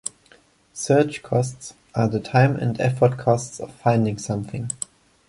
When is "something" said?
4.17-4.71